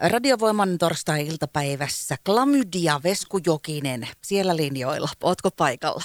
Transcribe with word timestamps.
Radiovoiman 0.00 0.78
torstai-iltapäivässä 0.78 2.16
Klamydia 2.24 3.00
Vesku 3.04 3.40
Jokinen 3.46 4.08
siellä 4.22 4.56
linjoilla. 4.56 5.08
Ootko 5.22 5.50
paikalla? 5.56 6.04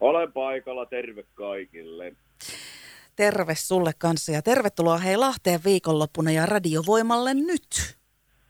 Olen 0.00 0.32
paikalla, 0.32 0.86
terve 0.86 1.24
kaikille. 1.34 2.16
Terve 3.16 3.54
sulle 3.54 3.92
kanssa 3.98 4.32
ja 4.32 4.42
tervetuloa 4.42 4.98
hei 4.98 5.16
Lahteen 5.16 5.60
viikonloppuna 5.64 6.30
ja 6.30 6.46
Radiovoimalle 6.46 7.34
nyt. 7.34 7.96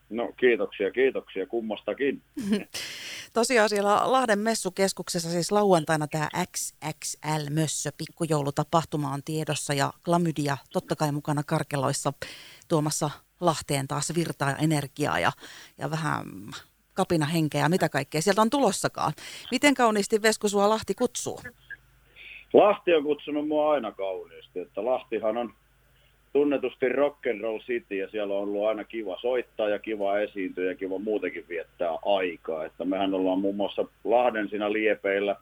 No 0.09 0.33
kiitoksia, 0.37 0.91
kiitoksia 0.91 1.47
kummastakin. 1.47 2.21
Tosiaan 3.33 3.69
siellä 3.69 4.11
Lahden 4.11 4.39
messukeskuksessa 4.39 5.29
siis 5.29 5.51
lauantaina 5.51 6.07
tämä 6.07 6.29
XXL-mössö 6.55 7.91
pikkujoulutapahtuma 7.97 9.13
on 9.13 9.23
tiedossa 9.23 9.73
ja 9.73 9.93
Klamydia 10.03 10.57
totta 10.73 10.95
kai 10.95 11.11
mukana 11.11 11.43
karkeloissa 11.43 12.13
tuomassa 12.67 13.09
Lahteen 13.41 13.87
taas 13.87 14.15
virtaa 14.15 14.49
ja 14.49 14.57
energiaa 14.57 15.19
ja, 15.19 15.31
ja 15.77 15.91
vähän 15.91 16.25
kapina 16.93 17.25
henkeä 17.25 17.61
ja 17.61 17.69
mitä 17.69 17.89
kaikkea 17.89 18.21
sieltä 18.21 18.41
on 18.41 18.49
tulossakaan. 18.49 19.13
Miten 19.51 19.73
kauniisti 19.73 20.21
Vesku 20.21 20.49
sua 20.49 20.69
Lahti 20.69 20.93
kutsuu? 20.93 21.39
Lahti 22.53 22.93
on 22.93 23.03
kutsunut 23.03 23.47
mua 23.47 23.71
aina 23.71 23.91
kauniisti, 23.91 24.59
että 24.59 24.85
Lahtihan 24.85 25.37
on 25.37 25.53
tunnetusti 26.33 26.89
rock 26.89 27.27
and 27.27 27.41
roll 27.41 27.59
city 27.59 27.95
ja 27.95 28.09
siellä 28.09 28.33
on 28.33 28.41
ollut 28.41 28.67
aina 28.67 28.83
kiva 28.83 29.17
soittaa 29.21 29.69
ja 29.69 29.79
kiva 29.79 30.19
esiintyä 30.19 30.69
ja 30.69 30.75
kiva 30.75 30.99
muutenkin 30.99 31.45
viettää 31.49 31.91
aikaa. 32.05 32.65
Että 32.65 32.85
mehän 32.85 33.13
ollaan 33.13 33.39
muun 33.39 33.55
muassa 33.55 33.85
Lahden 34.03 34.49
siinä 34.49 34.73
liepeillä 34.73 35.35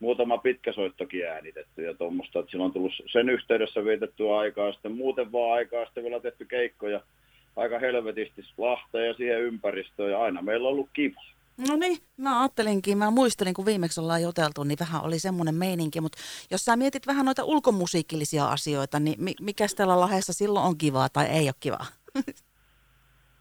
muutama 0.00 0.38
pitkäsoittokin 0.38 1.26
äänitetty 1.26 1.82
ja 1.82 1.94
tuommoista, 1.94 2.38
että 2.38 2.50
sillä 2.50 2.64
on 2.64 2.72
tullut 2.72 2.92
sen 3.12 3.28
yhteydessä 3.28 3.84
vietettyä 3.84 4.38
aikaa 4.38 4.72
sitten 4.72 4.92
muuten 4.92 5.32
vaan 5.32 5.52
aikaa 5.52 5.84
sitten 5.84 6.04
vielä 6.04 6.20
tehty 6.20 6.44
keikkoja 6.44 7.00
aika 7.56 7.78
helvetisti 7.78 8.42
Lahteen 8.58 9.06
ja 9.06 9.14
siihen 9.14 9.40
ympäristöön 9.40 10.10
ja 10.10 10.22
aina 10.22 10.42
meillä 10.42 10.68
on 10.68 10.74
ollut 10.74 10.90
kiva. 10.92 11.20
No 11.68 11.76
niin, 11.76 11.98
mä 12.16 12.40
ajattelinkin, 12.40 12.98
mä 12.98 13.10
muistelin, 13.10 13.54
kun 13.54 13.66
viimeksi 13.66 14.00
ollaan 14.00 14.22
juteltu, 14.22 14.64
niin 14.64 14.78
vähän 14.80 15.04
oli 15.04 15.18
semmoinen 15.18 15.54
meininki, 15.54 16.00
mutta 16.00 16.18
jos 16.50 16.64
sä 16.64 16.76
mietit 16.76 17.06
vähän 17.06 17.26
noita 17.26 17.44
ulkomusiikillisia 17.44 18.46
asioita, 18.46 19.00
niin 19.00 19.16
mikä 19.40 19.66
täällä 19.76 20.00
Lahdessa 20.00 20.32
silloin 20.32 20.66
on 20.66 20.78
kivaa 20.78 21.08
tai 21.08 21.26
ei 21.26 21.46
ole 21.46 21.54
kivaa? 21.60 21.86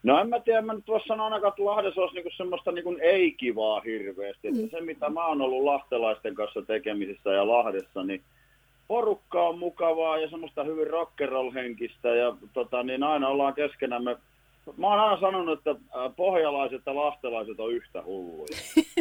No 0.03 0.21
en 0.21 0.29
mä 0.29 0.39
tiedä, 0.39 0.61
mä 0.61 0.73
nyt 0.73 0.87
voisi 0.87 1.07
sanoa 1.07 1.25
ainakaan, 1.25 1.49
että 1.49 1.65
Lahdessa 1.65 2.01
olisi 2.01 2.15
niinku 2.15 2.29
semmoista 2.37 2.71
niinku 2.71 2.97
ei-kivaa 3.01 3.81
hirveästi. 3.81 4.51
Mm. 4.51 4.59
Että 4.59 4.77
se, 4.77 4.85
mitä 4.85 5.09
mä 5.09 5.25
oon 5.25 5.41
ollut 5.41 5.63
lahtelaisten 5.63 6.35
kanssa 6.35 6.61
tekemisissä 6.61 7.29
ja 7.29 7.47
Lahdessa, 7.47 8.03
niin 8.03 8.23
porukka 8.91 9.47
on 9.47 9.59
mukavaa 9.59 10.17
ja 10.17 10.29
semmoista 10.29 10.63
hyvin 10.63 10.87
rock'n'roll-henkistä 10.87 12.07
ja 12.07 12.35
tota, 12.53 12.83
niin 12.83 13.03
aina 13.03 13.27
ollaan 13.27 13.53
keskenämme. 13.53 14.17
Mä 14.77 14.87
oon 14.87 14.99
aina 14.99 15.19
sanonut, 15.19 15.59
että 15.59 15.75
pohjalaiset 16.15 16.81
ja 16.85 16.95
lahtelaiset 16.95 17.59
on 17.59 17.73
yhtä 17.73 18.03
hulluja. 18.03 18.57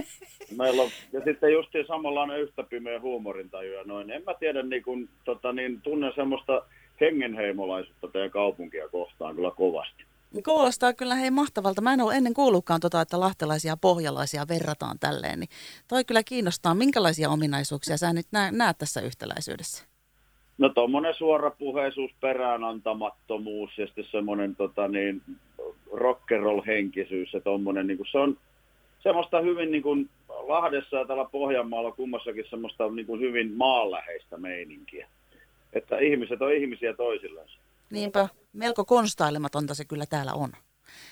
Meillä 0.59 0.83
on, 0.83 0.89
ja 1.13 1.21
sitten 1.25 1.53
justiin 1.53 1.87
samanlainen 1.87 2.41
yhtä 2.41 2.63
pimeä 2.63 3.01
huumorintaju 3.01 3.73
ja 3.73 3.83
noin. 3.85 4.11
En 4.11 4.23
mä 4.27 4.35
tiedä, 4.35 4.63
niin 4.63 4.83
kun, 4.83 5.09
tota, 5.25 5.53
niin 5.53 5.81
tunnen 5.83 6.13
semmoista 6.15 6.63
hengenheimolaisuutta 7.01 8.09
teidän 8.09 8.31
kaupunkia 8.31 8.89
kohtaan 8.89 9.35
kyllä 9.37 9.51
kovasti. 9.51 10.05
Kuulostaa 10.45 10.93
kyllä 10.93 11.15
hei 11.15 11.31
mahtavalta. 11.31 11.81
Mä 11.81 11.93
en 11.93 12.01
ole 12.01 12.17
ennen 12.17 12.35
kuullutkaan 12.35 12.81
tota, 12.81 13.01
että 13.01 13.21
lahtelaisia 13.21 13.73
ja 13.73 13.77
pohjalaisia 13.77 14.49
verrataan 14.49 14.99
tälleen. 14.99 15.41
Niin 15.41 15.49
toi 15.89 16.05
kyllä 16.05 16.23
kiinnostaa. 16.23 16.75
Minkälaisia 16.75 17.31
ominaisuuksia 17.31 17.97
sä 17.97 18.13
nyt 18.13 18.27
näet 18.53 18.79
tässä 18.79 19.01
yhtäläisyydessä? 19.01 19.85
No 20.59 20.69
tuommoinen 20.69 21.15
suorapuheisuus, 21.15 22.11
peräänantamattomuus 22.21 23.79
ja 23.79 23.87
sitten 23.87 24.05
semmoinen 24.11 24.57
tota, 24.57 24.89
niin, 24.89 25.23
rock'n'roll-henkisyys 25.93 27.33
ja 27.33 27.41
tommonen, 27.41 27.87
niin 27.87 27.99
se 28.13 28.19
on 28.19 28.39
semmoista 29.03 29.41
hyvin 29.41 29.71
niin 29.71 29.83
kuin 29.83 30.11
Lahdessa 30.29 30.97
ja 30.97 31.07
täällä 31.07 31.25
Pohjanmaalla 31.25 31.93
kummassakin 31.93 32.45
semmoista 32.51 32.89
niin 32.89 33.07
kuin 33.07 33.21
hyvin 33.21 33.53
maanläheistä 33.53 34.37
meininkiä. 34.37 35.09
Että 35.73 35.99
ihmiset 35.99 36.43
on 36.43 36.53
ihmisiä 36.53 36.95
toisillensa. 36.95 37.59
Niinpä, 37.91 38.29
melko 38.53 38.85
konstailematonta 38.85 39.75
se 39.75 39.85
kyllä 39.85 40.07
täällä 40.07 40.33
on. 40.33 40.53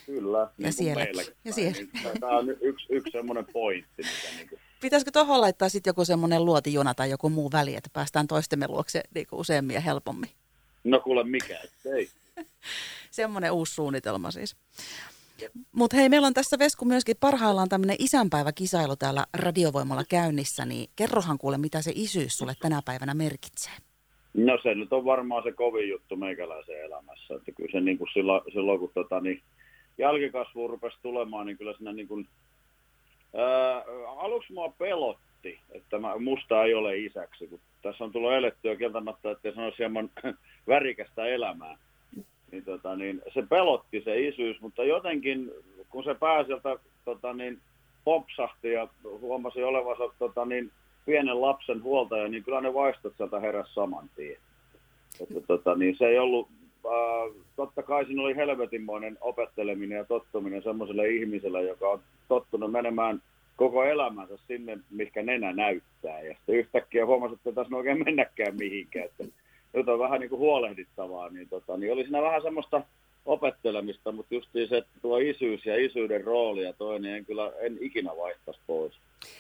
Kyllä, 0.07 0.39
ja 0.39 0.51
niin 0.59 0.73
siellä. 0.73 1.05
Ja 1.45 1.53
siellä. 1.53 1.79
Niin, 1.79 2.21
tämä 2.21 2.39
on 2.39 2.51
yksi, 2.51 2.87
yksi 2.91 3.13
semmoinen 3.13 3.47
pointti. 3.53 4.03
Mikä 4.03 4.37
niin 4.37 4.49
kuin... 4.49 4.61
Pitäisikö 4.81 5.11
tuohon 5.11 5.41
laittaa 5.41 5.69
sitten 5.69 5.91
joku 5.91 6.05
semmoinen 6.05 6.45
luotijuna 6.45 6.95
tai 6.95 7.11
joku 7.11 7.31
muu 7.31 7.53
väli, 7.53 7.75
että 7.75 7.91
päästään 7.93 8.27
toistemme 8.27 8.69
luokse 8.69 9.03
niin 9.15 9.27
useammin 9.33 9.75
ja 9.75 9.81
helpommin? 9.81 10.31
No 10.85 11.01
kuule, 11.01 11.25
mikä 11.25 11.61
ei. 11.97 12.11
semmoinen 13.11 13.53
uusi 13.53 13.75
suunnitelma 13.75 14.31
siis. 14.31 14.57
Mutta 15.73 15.97
hei, 15.97 16.09
meillä 16.09 16.27
on 16.27 16.35
tässä 16.35 16.59
Vesku 16.59 16.85
myöskin 16.85 17.17
parhaillaan 17.21 17.69
tämmöinen 17.69 17.97
isänpäiväkisailu 17.99 18.97
täällä 18.97 19.27
radiovoimalla 19.33 20.05
käynnissä, 20.05 20.65
niin 20.65 20.91
kerrohan 20.97 21.39
kuule, 21.39 21.59
mitä 21.59 21.83
se 21.83 21.93
isyys 21.95 22.39
sulle 22.39 22.55
tänä 22.61 22.83
päivänä 22.85 23.15
merkitsee. 23.15 23.73
No 24.35 24.59
se 24.63 24.75
nyt 24.75 24.93
on 24.93 25.05
varmaan 25.05 25.43
se 25.43 25.53
kovin 25.53 25.89
juttu 25.89 26.17
meikäläisen 26.17 26.83
elämässä. 26.85 27.35
Että 27.35 27.53
kyllä 27.53 27.73
se 27.73 27.81
niin 27.81 27.99
kuin 27.99 28.11
silloin, 28.13 28.43
silloin, 28.53 28.79
kun 28.79 28.91
tota, 28.95 29.21
niin 29.21 29.43
jälkikasvu 29.99 30.69
rupesi 30.69 30.97
tulemaan, 31.03 31.47
niin 31.47 31.59
kyllä 31.59 31.75
siinä 31.77 31.93
niin 31.93 32.09
kuin, 32.09 32.29
ää, 33.37 33.85
aluksi 34.17 34.53
mua 34.53 34.75
pelotti, 34.79 35.59
että 35.71 35.99
mä, 35.99 36.19
musta 36.19 36.65
ei 36.65 36.75
ole 36.75 36.97
isäksi, 36.97 37.47
kun 37.47 37.61
tässä 37.83 38.05
on 38.05 38.13
tullut 38.13 38.33
elettyä 38.33 38.77
kieltämättä, 38.77 39.31
että 39.31 39.53
sanoisi 39.53 39.79
hieman 39.79 40.11
värikästä 40.69 41.27
elämää. 41.27 41.79
Niin, 42.53 42.65
tota, 42.65 42.97
niin 42.97 43.23
se 43.35 43.43
pelotti 43.51 44.03
se 44.05 44.21
isyys, 44.21 44.61
mutta 44.61 44.85
jotenkin 44.85 45.51
kun 45.89 46.05
se 46.05 46.15
pääsieltä 46.15 46.77
tota, 47.05 47.33
niin, 47.33 47.61
popsahti 48.05 48.73
ja 48.73 48.89
huomasi 49.05 49.63
olevansa 49.63 50.15
tota, 50.19 50.45
niin, 50.45 50.71
pienen 51.09 51.41
lapsen 51.41 51.83
huoltaja, 51.83 52.29
niin 52.29 52.45
kyllä 52.45 52.61
ne 52.61 52.75
vaistot 52.75 53.13
sieltä 53.17 53.41
heräsi 53.41 53.75
saman 53.75 54.11
tien. 54.17 54.37
Että, 55.21 55.41
tota, 55.47 55.75
niin 55.75 55.97
se 55.97 56.07
ei 56.07 56.19
ollut, 56.19 56.49
äh, 56.87 57.45
totta 57.57 57.83
kai 57.83 58.05
siinä 58.05 58.23
oli 58.23 58.37
helvetinmoinen 58.37 59.19
opetteleminen 59.21 59.97
ja 59.97 60.05
tottuminen 60.05 60.63
semmoiselle 60.63 61.09
ihmiselle, 61.09 61.63
joka 61.63 61.89
on 61.89 62.01
tottunut 62.29 62.73
menemään 62.73 63.23
koko 63.57 63.85
elämänsä 63.85 64.39
sinne, 64.49 64.79
mikä 64.91 65.23
nenä 65.23 65.53
näyttää. 65.53 66.21
Ja 66.21 66.35
sitten 66.35 66.55
yhtäkkiä 66.55 67.07
huomasi, 67.07 67.35
että 67.35 67.53
tässä 67.53 67.77
oikein 67.77 68.05
mennäkään 68.05 68.57
mihinkään. 68.57 69.07
Että 69.07 69.25
nyt 69.73 69.89
on 69.89 69.99
vähän 69.99 70.21
niin 70.21 70.31
kuin 70.31 70.39
huolehdittavaa, 70.39 71.29
niin, 71.29 71.49
tota, 71.49 71.77
niin 71.77 71.93
oli 71.93 72.03
siinä 72.03 72.23
vähän 72.23 72.43
semmoista 72.43 72.83
opettelemista, 73.29 74.13
mutta 74.13 74.35
justiin 74.35 74.69
se, 74.69 74.77
että 74.77 74.91
tuo 75.03 75.19
isyys 75.19 75.67
ja 75.67 75.85
isyyden 75.85 76.25
rooli 76.25 76.65
ja 76.65 76.73
toi, 76.73 77.01
niin 77.01 77.15
en 77.15 77.25
kyllä 77.25 77.53
en 77.61 77.79
ikinä 77.81 78.11
vaihtaisi 78.17 78.61
pois 78.67 78.95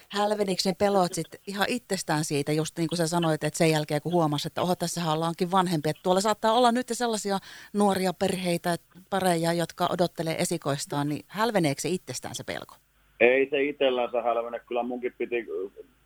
hälvenikö 0.09 0.63
ne 0.65 0.73
pelot 0.79 1.15
sitten 1.15 1.41
ihan 1.47 1.67
itsestään 1.69 2.25
siitä, 2.25 2.53
just 2.53 2.79
niin 2.79 2.89
kuin 2.89 2.97
sä 2.97 3.07
sanoit, 3.07 3.45
että 3.45 3.59
sen 3.59 3.71
jälkeen 3.71 4.03
kun 4.03 4.13
huomasi, 4.13 4.49
että 4.49 4.63
oho, 4.63 4.75
tässä 4.77 5.13
ollaankin 5.13 5.51
vanhempi, 5.51 5.89
että 5.89 6.03
tuolla 6.03 6.21
saattaa 6.21 6.53
olla 6.53 6.73
nyt 6.73 6.87
sellaisia 6.93 7.39
nuoria 7.73 8.13
perheitä, 8.13 8.77
pareja, 9.11 9.53
jotka 9.53 9.89
odottelee 9.93 10.35
esikoistaan, 10.35 11.09
niin 11.09 11.25
hälveneekö 11.29 11.81
se 11.81 11.89
itsestään 11.89 12.35
se 12.35 12.45
pelko? 12.45 12.75
Ei 13.21 13.49
se 13.51 13.63
itsellänsä 13.63 14.23
hälvene, 14.23 14.61
kyllä 14.69 14.83
munkin 14.83 15.15
piti 15.19 15.47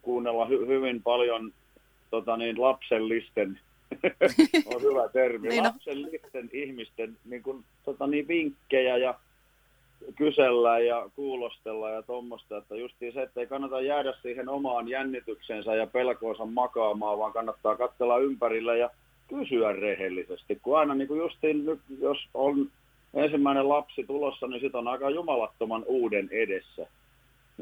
kuunnella 0.02 0.44
hy- 0.44 0.66
hyvin 0.66 1.02
paljon 1.02 1.52
tota 2.10 2.36
niin, 2.36 2.60
lapsellisten, 2.60 3.60
on 4.74 4.82
hyvä 4.82 5.08
termi, 5.08 5.48
niin 5.48 5.62
lapsellisten 5.62 6.50
ihmisten 6.52 7.16
niin 7.24 7.42
kuin, 7.42 7.64
tota 7.84 8.06
niin, 8.06 8.28
vinkkejä 8.28 8.96
ja 8.96 9.14
kysellä 10.16 10.78
ja 10.78 11.10
kuulostella 11.16 11.90
ja 11.90 12.02
tuommoista, 12.02 12.56
että 12.56 12.76
justiin 12.76 13.12
se, 13.12 13.22
että 13.22 13.40
ei 13.40 13.46
kannata 13.46 13.80
jäädä 13.80 14.14
siihen 14.22 14.48
omaan 14.48 14.88
jännityksensä 14.88 15.74
ja 15.74 15.86
pelkoonsa 15.86 16.44
makaamaan, 16.44 17.18
vaan 17.18 17.32
kannattaa 17.32 17.76
katsella 17.76 18.18
ympärillä 18.18 18.76
ja 18.76 18.90
kysyä 19.28 19.72
rehellisesti, 19.72 20.58
kun 20.62 20.78
aina 20.78 20.94
niin 20.94 21.08
kuin 21.08 21.20
justiin 21.20 21.66
nyt, 21.66 21.80
jos 22.00 22.18
on 22.34 22.70
ensimmäinen 23.14 23.68
lapsi 23.68 24.04
tulossa, 24.04 24.46
niin 24.46 24.60
sitten 24.60 24.78
on 24.78 24.88
aika 24.88 25.10
jumalattoman 25.10 25.84
uuden 25.86 26.28
edessä. 26.32 26.86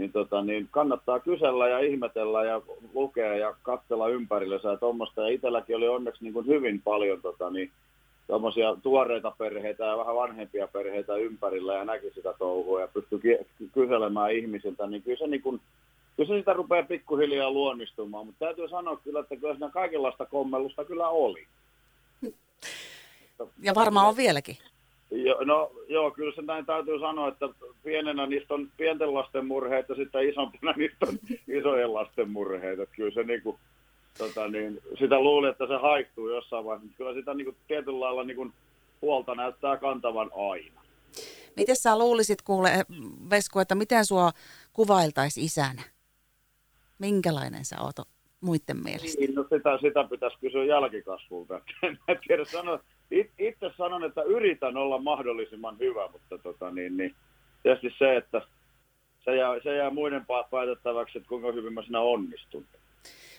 Niin, 0.01 0.13
tota, 0.13 0.43
niin 0.43 0.69
kannattaa 0.71 1.21
kysellä 1.21 1.69
ja 1.69 1.79
ihmetellä 1.79 2.45
ja 2.45 2.61
lukea 2.95 3.37
ja 3.37 3.55
katsella 3.63 4.09
ympärillensä 4.09 4.69
ja 4.69 4.77
tuommoista. 4.77 5.23
Ja 5.23 5.29
itselläkin 5.29 5.77
oli 5.77 5.89
onneksi 5.89 6.25
niin 6.25 6.33
kuin 6.33 6.47
hyvin 6.47 6.83
paljon 6.83 7.23
tota, 7.23 7.51
niin, 7.51 7.71
tuommoisia 8.27 8.77
tuoreita 8.83 9.33
perheitä 9.39 9.85
ja 9.85 9.99
vähän 9.99 10.15
vanhempia 10.15 10.69
perheitä 10.69 11.17
ympärillä 11.17 11.75
ja 11.75 11.85
näki 11.85 12.11
sitä 12.15 12.35
touhua 12.39 12.81
ja 12.81 12.89
pystyi 12.89 13.39
kyselemään 13.75 14.33
ihmisiltä, 14.33 14.87
niin 14.87 15.03
kyllä 15.03 15.19
se, 15.19 15.27
niin 15.27 15.43
kun, 15.43 15.61
kyllä 16.17 16.29
se 16.29 16.39
sitä 16.39 16.53
rupeaa 16.53 16.87
pikkuhiljaa 16.87 17.51
luonnistumaan. 17.51 18.27
Mutta 18.27 18.45
täytyy 18.45 18.69
sanoa 18.69 18.97
kyllä, 19.05 19.21
että 19.21 19.37
kyllä 19.37 19.55
siinä 19.55 19.71
kaikenlaista 19.71 20.27
kommellusta 20.27 20.85
kyllä 20.85 21.09
oli. 21.09 21.47
Ja 23.63 23.75
varmaan 23.75 24.09
on 24.09 24.17
vieläkin. 24.17 24.57
Jo, 25.11 25.39
no 25.45 25.73
joo, 25.89 26.11
kyllä 26.11 26.35
se 26.35 26.43
näin 26.43 26.67
täytyy 26.67 26.99
sanoa, 27.01 27.29
että 27.29 27.49
pienenä 27.83 28.27
niistä 28.27 28.55
on 28.55 28.69
pienten 28.77 29.15
lasten 29.15 29.47
murheita, 29.47 29.95
sitten 29.95 30.29
isompina 30.29 30.73
niistä 30.77 31.07
on 31.09 31.19
isojen 31.49 31.95
lasten 31.95 32.31
murheita. 32.31 32.87
Kyllä 32.87 33.11
se 33.11 33.23
niin 33.23 33.43
kuin, 33.43 33.57
tota, 34.19 34.49
niin, 34.49 34.81
sitä 34.99 35.21
luuli, 35.21 35.49
että 35.49 35.67
se 35.67 35.77
haihtuu 35.77 36.29
jossain 36.29 36.65
vaiheessa, 36.65 36.87
mutta 36.87 36.97
kyllä 36.97 37.15
sitä 37.15 37.35
niin 37.35 37.45
kuin, 37.45 37.57
tietyllä 37.69 38.01
lailla 38.01 38.25
niin 38.25 38.37
kuin, 38.37 38.53
huolta 39.03 39.35
näyttää 39.35 39.77
kantavan 39.77 40.31
aina. 40.37 40.81
Miten 41.57 41.77
sä 41.77 41.99
luulisit 41.99 42.43
kuule, 42.43 42.71
Vesku, 43.31 43.59
että 43.59 43.75
miten 43.75 44.07
sua 44.07 44.31
kuvailtaisi 44.73 45.45
isänä? 45.45 45.83
Minkälainen 46.99 47.65
sä 47.65 47.77
oot 47.81 48.09
muiden 48.41 48.83
mielestä? 48.85 49.21
Niin, 49.21 49.35
no 49.35 49.43
sitä, 49.43 49.79
sitä 49.81 50.05
pitäisi 50.11 50.37
kysyä 50.41 50.65
jälkikasvulta. 50.65 51.61
en 52.09 52.19
tiedä, 52.27 52.45
sano, 52.45 52.81
it, 53.11 53.31
itse 53.39 53.71
sanon, 53.77 54.05
että 54.05 54.23
yritän 54.23 54.77
olla 54.77 54.99
mahdollisimman 54.99 55.79
hyvä, 55.79 56.09
mutta 56.13 56.39
tota, 56.39 56.71
niin, 56.71 56.97
niin, 56.97 57.15
tietysti 57.63 57.95
se, 57.99 58.17
että 58.17 58.43
se 59.25 59.37
jää, 59.37 59.61
se 59.63 59.77
jää 59.77 59.91
muiden 59.91 60.27
päätettäväksi, 60.51 61.19
että 61.19 61.29
kuinka 61.29 61.53
hyvin 61.53 61.73
mä 61.73 61.83
siinä 61.83 62.01
onnistun. 62.01 62.67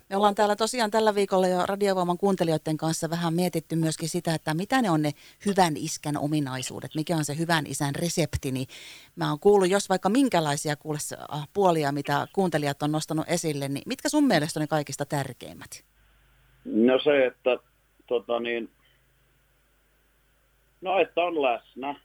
Me 0.09 0.17
ollaan 0.17 0.35
täällä 0.35 0.55
tosiaan 0.55 0.91
tällä 0.91 1.15
viikolla 1.15 1.47
jo 1.47 1.65
radiovoiman 1.65 2.17
kuuntelijoiden 2.17 2.77
kanssa 2.77 3.09
vähän 3.09 3.33
mietitty 3.33 3.75
myöskin 3.75 4.09
sitä, 4.09 4.33
että 4.33 4.53
mitä 4.53 4.81
ne 4.81 4.89
on 4.89 5.01
ne 5.01 5.11
hyvän 5.45 5.73
iskän 5.77 6.17
ominaisuudet, 6.17 6.95
mikä 6.95 7.15
on 7.15 7.25
se 7.25 7.37
hyvän 7.37 7.67
isän 7.67 7.95
resepti. 7.95 8.51
Niin 8.51 8.67
mä 9.15 9.29
oon 9.29 9.39
kuullut, 9.39 9.69
jos 9.69 9.89
vaikka 9.89 10.09
minkälaisia 10.09 10.75
kuule, 10.75 10.97
äh, 11.33 11.47
puolia, 11.53 11.91
mitä 11.91 12.27
kuuntelijat 12.33 12.83
on 12.83 12.91
nostanut 12.91 13.25
esille, 13.29 13.67
niin 13.67 13.83
mitkä 13.85 14.09
sun 14.09 14.27
mielestä 14.27 14.59
on 14.59 14.61
ne 14.61 14.67
kaikista 14.67 15.05
tärkeimmät? 15.05 15.83
No 16.65 16.99
se, 17.03 17.25
että 17.25 17.57
tota 18.07 18.39
niin, 18.39 18.69
no 20.81 20.99
että 20.99 21.21
on 21.21 21.41
läsnä, 21.41 21.95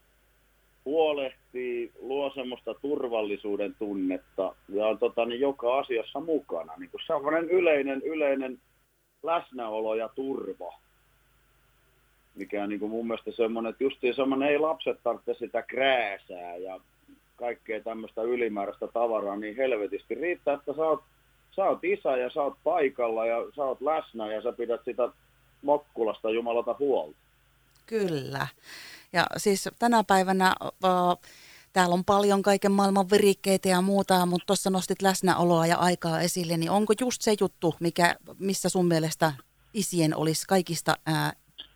huolehtii, 0.84 1.93
luo 2.00 2.31
semmoista 2.31 2.75
turvallisuuden 2.75 3.75
tunnetta 3.78 4.55
ja 4.69 4.87
on 4.87 4.99
tota, 4.99 5.25
niin 5.25 5.40
joka 5.40 5.78
asiassa 5.78 6.20
mukana. 6.20 6.73
Niin 6.76 6.90
kuin 6.90 7.00
semmoinen 7.06 7.50
yleinen, 7.50 8.02
yleinen 8.02 8.58
läsnäolo 9.23 9.94
ja 9.94 10.08
turva, 10.08 10.75
mikä 12.34 12.62
on 12.62 12.69
niin 12.69 12.81
kuin 12.81 12.90
mun 12.90 13.06
mielestä 13.06 13.31
semmoinen, 13.31 13.70
että 13.70 13.84
justiin 13.84 14.14
semmoinen, 14.14 14.49
ei 14.49 14.58
lapset 14.58 14.99
tarvitse 15.02 15.34
sitä 15.34 15.62
krääsää 15.62 16.56
ja 16.56 16.81
kaikkea 17.37 17.81
tämmöistä 17.81 18.23
ylimääräistä 18.23 18.87
tavaraa 18.87 19.37
niin 19.37 19.56
helvetisti. 19.56 20.14
Riittää, 20.14 20.55
että 20.55 20.73
sä 20.73 20.82
oot, 20.82 21.02
sä 21.56 21.64
oot 21.64 21.84
isä 21.84 22.17
ja 22.17 22.31
sä 22.31 22.43
oot 22.43 22.56
paikalla 22.64 23.26
ja 23.26 23.37
sä 23.56 23.64
oot 23.64 23.81
läsnä 23.81 24.32
ja 24.32 24.43
sä 24.43 24.52
pidät 24.52 24.81
sitä 24.84 25.08
Mokkulasta 25.62 26.31
Jumalata 26.31 26.76
huolta. 26.78 27.25
Kyllä. 27.87 28.47
Ja 29.12 29.27
siis 29.37 29.69
tänä 29.79 30.05
päivänä 30.05 30.47
äh, 30.62 31.31
täällä 31.73 31.94
on 31.94 32.05
paljon 32.05 32.43
kaiken 32.43 32.73
maailman 32.73 33.11
virikkeitä 33.11 33.69
ja 33.69 33.81
muuta, 33.81 34.27
mutta 34.27 34.47
tuossa 34.47 34.71
nostit 34.71 35.03
läsnäoloa 35.03 35.67
ja 35.67 35.77
aikaa 35.77 36.21
esille, 36.21 36.56
niin 36.56 36.71
onko 36.71 36.93
just 37.00 37.23
se 37.23 37.35
juttu, 37.41 37.75
mikä, 37.81 38.17
missä 38.38 38.69
sun 38.69 38.87
mielestä 38.87 39.33
isien 39.75 40.17
olisi 40.17 40.47
kaikista 40.49 40.94
ää, 41.06 41.33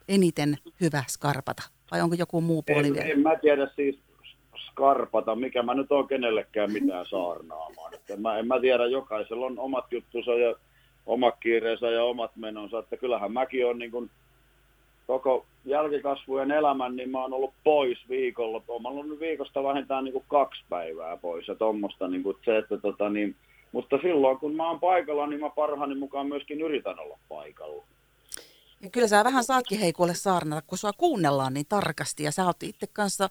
eniten 0.08 0.58
hyvä 0.80 1.04
skarpata? 1.08 1.62
Vai 1.90 2.00
onko 2.00 2.16
joku 2.18 2.40
muu 2.40 2.62
puoli 2.62 2.86
en, 2.86 2.94
vielä? 2.94 3.08
En 3.08 3.20
mä 3.20 3.36
tiedä 3.36 3.70
siis 3.76 3.98
skarpata, 4.70 5.34
mikä 5.34 5.62
mä 5.62 5.74
nyt 5.74 5.92
oon 5.92 6.08
kenellekään 6.08 6.72
mitään 6.72 7.06
saarnaamaan. 7.06 7.94
Että 7.94 8.16
mä, 8.16 8.38
en 8.38 8.46
mä 8.46 8.60
tiedä, 8.60 8.86
jokaisella 8.86 9.46
on 9.46 9.58
omat 9.58 9.84
juttusa 9.90 10.34
ja 10.34 10.54
omat 11.06 11.34
kiireensä 11.40 11.90
ja 11.90 12.04
omat 12.04 12.36
menonsa, 12.36 12.78
että 12.78 12.96
kyllähän 12.96 13.32
mäkin 13.32 13.66
on 13.66 13.78
niin 13.78 13.90
kuin 13.90 14.10
koko 15.10 15.46
jälkikasvujen 15.64 16.50
elämän, 16.50 16.96
niin 16.96 17.10
mä 17.10 17.22
oon 17.22 17.32
ollut 17.32 17.54
pois 17.64 17.98
viikolla. 18.08 18.58
Mä 18.58 18.88
oon 18.88 18.98
ollut 18.98 19.20
viikosta 19.20 19.62
vähintään 19.62 20.04
niin 20.04 20.12
kuin 20.12 20.24
kaksi 20.28 20.64
päivää 20.68 21.16
pois 21.16 21.48
ja 21.48 21.54
tuommoista 21.54 22.08
niin 22.08 22.22
kuin 22.22 22.36
se, 22.44 22.58
että 22.58 22.78
tota, 22.78 23.08
niin, 23.08 23.36
mutta 23.72 23.98
silloin 24.02 24.38
kun 24.38 24.56
mä 24.56 24.68
oon 24.68 24.80
paikalla, 24.80 25.26
niin 25.26 25.40
mä 25.40 25.50
parhaani 25.50 25.94
mukaan 25.94 26.26
myöskin 26.26 26.60
yritän 26.60 26.98
olla 26.98 27.18
paikalla. 27.28 27.84
Ja 28.82 28.90
kyllä 28.90 29.08
sä 29.08 29.24
vähän 29.24 29.44
saatkin 29.44 29.80
heikuille 29.80 30.14
saarnata, 30.14 30.62
kun 30.66 30.78
sua 30.78 30.92
kuunnellaan 30.92 31.54
niin 31.54 31.66
tarkasti 31.68 32.22
ja 32.22 32.32
sä 32.32 32.44
oot 32.44 32.62
itse 32.62 32.86
kanssa 32.86 33.28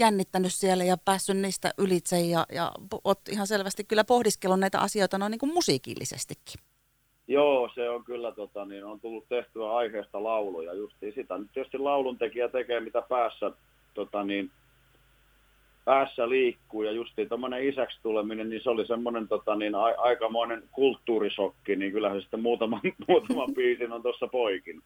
jännittänyt 0.00 0.54
siellä 0.54 0.84
ja 0.84 0.96
päässyt 0.96 1.36
niistä 1.36 1.74
ylitse 1.78 2.20
ja, 2.20 2.46
ja 2.52 2.72
oot 3.04 3.28
ihan 3.28 3.46
selvästi 3.46 3.84
kyllä 3.84 4.04
pohdiskellut 4.04 4.60
näitä 4.60 4.80
asioita 4.80 5.18
noin 5.18 5.30
niin 5.30 5.38
kuin 5.38 5.54
musiikillisestikin. 5.54 6.60
Joo, 7.28 7.70
se 7.74 7.90
on 7.90 8.04
kyllä, 8.04 8.32
tota, 8.32 8.64
niin 8.64 8.84
on 8.84 9.00
tullut 9.00 9.28
tehtyä 9.28 9.76
aiheesta 9.76 10.22
lauluja. 10.22 10.74
Justiin 10.74 11.14
sitä 11.14 11.38
nyt 11.38 11.50
tietysti 11.54 11.78
lauluntekijä 11.78 12.48
tekee 12.48 12.80
mitä 12.80 13.02
päässä, 13.02 13.50
tota, 13.94 14.24
niin, 14.24 14.50
päässä 15.84 16.28
liikkuu 16.28 16.82
ja 16.82 16.92
justiin 16.92 17.28
tuommoinen 17.28 17.68
isäksi 17.68 17.98
tuleminen, 18.02 18.50
niin 18.50 18.62
se 18.62 18.70
oli 18.70 18.86
semmoinen 18.86 19.28
tota, 19.28 19.54
niin, 19.54 19.74
a- 19.74 19.98
aikamoinen 19.98 20.62
kulttuurisokki, 20.72 21.76
niin 21.76 21.92
kyllähän 21.92 22.20
sitten 22.20 22.40
muutaman, 22.40 22.80
muutaman 23.08 23.54
biisin 23.54 23.92
on 23.92 24.02
tuossa 24.02 24.26
poikin. 24.26 24.82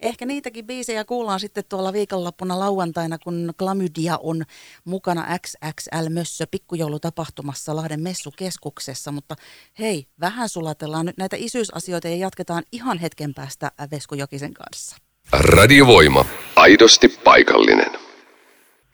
Ehkä 0.00 0.26
niitäkin 0.26 0.66
biisejä 0.66 1.04
kuullaan 1.04 1.40
sitten 1.40 1.64
tuolla 1.68 1.92
viikonloppuna 1.92 2.58
lauantaina, 2.58 3.18
kun 3.18 3.52
Klamydia 3.58 4.18
on 4.22 4.42
mukana 4.84 5.38
XXL 5.38 6.08
Mössö 6.10 6.44
pikkujoulutapahtumassa 6.50 7.76
Lahden 7.76 8.00
messukeskuksessa, 8.00 9.12
mutta 9.12 9.34
hei, 9.78 10.06
vähän 10.20 10.48
sulatellaan 10.48 11.06
nyt 11.06 11.16
näitä 11.16 11.36
isyysasioita 11.38 12.08
ja 12.08 12.16
jatketaan 12.16 12.62
ihan 12.72 12.98
hetken 12.98 13.34
päästä 13.34 13.70
Vesku 13.90 14.14
Jokisen 14.14 14.54
kanssa. 14.54 14.96
Radiovoima. 15.32 16.24
Aidosti 16.56 17.08
paikallinen. 17.24 18.11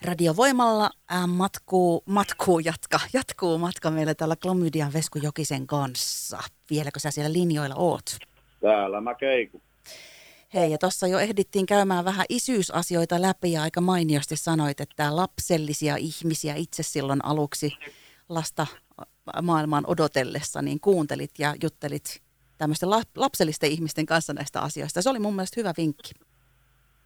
Radiovoimalla 0.02 0.90
ää, 1.08 1.26
matkuu, 1.26 2.02
matkuu 2.06 2.58
jatka, 2.58 3.00
jatkuu 3.12 3.58
matka 3.58 3.90
meillä 3.90 4.14
täällä 4.14 4.36
Klamydian 4.36 4.92
Vesku 4.92 5.18
Jokisen 5.18 5.66
kanssa. 5.66 6.38
Vieläkö 6.70 7.00
sä 7.00 7.10
siellä 7.10 7.32
linjoilla 7.32 7.74
oot? 7.74 8.16
Täällä 8.60 9.00
mä 9.00 9.14
keikun. 9.14 9.62
Hei, 10.54 10.70
ja 10.70 10.78
tuossa 10.78 11.06
jo 11.06 11.18
ehdittiin 11.18 11.66
käymään 11.66 12.04
vähän 12.04 12.26
isyysasioita 12.28 13.22
läpi 13.22 13.52
ja 13.52 13.62
aika 13.62 13.80
mainiosti 13.80 14.36
sanoit, 14.36 14.80
että 14.80 15.16
lapsellisia 15.16 15.96
ihmisiä 15.96 16.54
itse 16.54 16.82
silloin 16.82 17.24
aluksi 17.24 17.72
lasta 18.28 18.66
maailmaan 19.42 19.84
odotellessa, 19.86 20.62
niin 20.62 20.80
kuuntelit 20.80 21.30
ja 21.38 21.54
juttelit 21.62 22.22
tämmöisten 22.58 22.90
lapsellisten 23.16 23.70
ihmisten 23.70 24.06
kanssa 24.06 24.32
näistä 24.32 24.60
asioista. 24.60 25.02
Se 25.02 25.10
oli 25.10 25.18
mun 25.18 25.34
mielestä 25.34 25.60
hyvä 25.60 25.74
vinkki. 25.76 26.12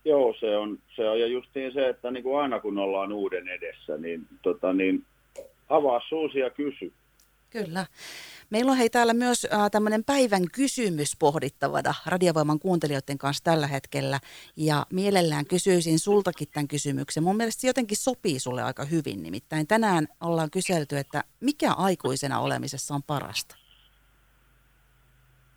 Joo, 0.04 0.34
se 0.40 0.56
on, 0.56 0.78
se 0.96 1.08
on 1.08 1.20
ja 1.20 1.26
justiin 1.26 1.72
se, 1.72 1.88
että 1.88 2.10
niin 2.10 2.22
kuin 2.22 2.38
aina 2.38 2.60
kun 2.60 2.78
ollaan 2.78 3.12
uuden 3.12 3.49
edessä, 3.49 3.96
niin, 3.99 4.26
tota, 4.43 4.72
niin 4.72 5.04
avaa 5.69 6.00
suusi 6.08 6.38
ja 6.38 6.50
kysy. 6.50 6.93
Kyllä. 7.50 7.87
Meillä 8.50 8.70
on 8.70 8.76
hei 8.76 8.90
täällä 8.90 9.14
myös 9.14 9.46
äh, 9.52 9.70
tämmöinen 9.70 10.04
päivän 10.04 10.43
kysymys 10.54 11.16
pohdittavana 11.19 11.94
radiovoiman 12.06 12.58
kuuntelijoiden 12.58 13.19
kanssa 13.19 13.44
tällä 13.44 13.66
hetkellä. 13.66 14.20
Ja 14.56 14.87
mielellään 14.93 15.46
kysyisin 15.46 15.99
sultakin 15.99 16.48
tämän 16.52 16.69
kysymyksen. 16.69 17.22
Mun 17.22 17.37
mielestä 17.37 17.60
se 17.60 17.66
jotenkin 17.66 17.96
sopii 17.96 18.38
sulle 18.38 18.62
aika 18.62 18.84
hyvin. 18.84 19.22
Nimittäin 19.22 19.66
tänään 19.66 20.08
ollaan 20.20 20.50
kyselty, 20.50 20.98
että 20.98 21.24
mikä 21.41 21.72
aikuisena 21.72 22.41
olemisessa 22.41 22.94
on 22.94 23.03
parasta? 23.03 23.56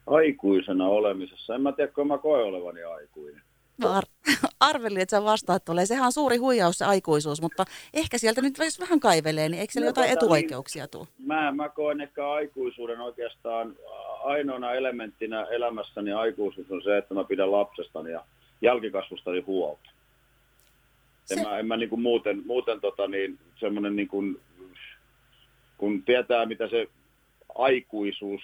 Aikuisena 0.07 0.87
olemisessa. 0.87 1.55
En 1.55 1.61
mä 1.61 1.71
tiedä, 1.71 1.91
kun 1.91 2.07
mä 2.07 2.17
koe 2.17 2.43
olevani 2.43 2.83
aikuinen. 2.83 3.41
Mä 3.77 3.97
ar- 3.97 4.03
arvelin, 4.59 5.01
että 5.01 5.17
sä 5.17 5.23
vastaat 5.23 5.65
tulee. 5.65 5.85
Sehän 5.85 6.05
on 6.05 6.11
suuri 6.11 6.37
huijaus 6.37 6.77
se 6.77 6.85
aikuisuus, 6.85 7.41
mutta 7.41 7.65
ehkä 7.93 8.17
sieltä 8.17 8.41
nyt 8.41 8.57
jos 8.57 8.79
vähän 8.79 8.99
kaivelee, 8.99 9.49
niin 9.49 9.61
eikö 9.61 9.73
siellä 9.73 9.85
No 9.85 9.89
jotain 9.89 10.09
tota, 10.09 10.25
etuoikeuksia 10.25 10.87
tule? 10.87 11.07
Mä, 11.17 11.51
mä 11.51 11.69
koen 11.69 12.01
ehkä 12.01 12.31
aikuisuuden 12.31 13.01
oikeastaan 13.01 13.75
ainoana 14.23 14.73
elementtinä 14.73 15.43
elämässäni 15.43 16.11
aikuisuus 16.13 16.71
on 16.71 16.81
se, 16.83 16.97
että 16.97 17.13
mä 17.13 17.23
pidän 17.23 17.51
lapsestani 17.51 18.11
ja 18.11 18.23
jälkikasvustani 18.61 19.39
huolta. 19.39 19.89
En 21.31 21.37
Se- 21.37 21.43
mä, 21.43 21.59
en 21.59 21.67
mä 21.67 21.77
niin 21.77 21.89
kuin 21.89 22.01
muuten, 22.01 22.43
muuten 22.45 22.81
tota 22.81 23.07
niin, 23.07 23.39
semmoinen 23.59 23.95
niin 23.95 24.07
kuin, 24.07 24.39
kun 25.77 26.03
tietää 26.03 26.45
mitä 26.45 26.67
se 26.67 26.87
aikuisuus, 27.55 28.41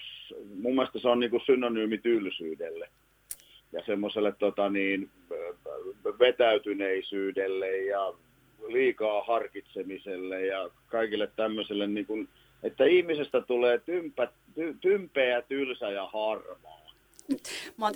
mun 0.62 0.74
mielestä 0.74 0.98
se 0.98 1.08
on 1.08 1.20
niin 1.20 1.30
kuin 1.30 1.42
synonyymi 1.46 1.98
tylsyydelle 1.98 2.88
ja 3.72 3.82
semmoiselle 3.86 4.32
tota 4.38 4.70
niin, 4.70 5.10
vetäytyneisyydelle 6.18 7.76
ja 7.76 8.14
liikaa 8.68 9.24
harkitsemiselle 9.24 10.46
ja 10.46 10.70
kaikille 10.86 11.30
tämmöiselle, 11.36 11.86
niin 11.86 12.06
kuin, 12.06 12.28
että 12.62 12.84
ihmisestä 12.84 13.40
tulee 13.40 13.78
tympä, 13.78 14.28
ty, 14.54 14.76
tympeä, 14.80 15.42
tylsä 15.42 15.90
ja 15.90 16.06
harmaa. 16.06 16.82
Mä 17.76 17.86
oon 17.86 17.94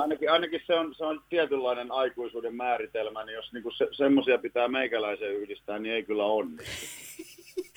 Ainakin, 0.00 0.30
ainakin 0.30 0.60
se, 0.66 0.74
on, 0.74 0.94
se 0.94 1.04
on 1.04 1.22
tietynlainen 1.28 1.92
aikuisuuden 1.92 2.54
määritelmä, 2.54 3.24
niin 3.24 3.34
jos 3.34 3.52
niin 3.52 3.64
se, 3.76 3.88
semmoisia 3.92 4.38
pitää 4.38 4.68
meikäläisen 4.68 5.32
yhdistää, 5.32 5.78
niin 5.78 5.94
ei 5.94 6.02
kyllä 6.02 6.24
onnistu. 6.24 6.64